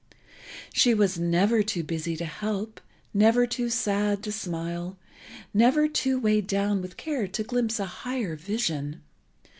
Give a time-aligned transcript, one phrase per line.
[0.73, 2.81] She was never too busy to help,
[3.13, 4.97] never too sad to smile,
[5.53, 9.03] never too weighed down with care to glimpse a higher vision.